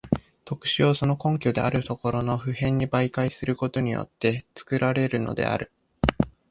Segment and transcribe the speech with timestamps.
[0.45, 5.71] 特殊をその根拠であるところの普遍に媒介することによって作られるのである。